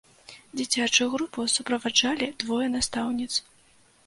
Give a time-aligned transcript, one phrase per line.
[0.59, 3.31] Дзіцячую групу суправаджалі двое настаўніц.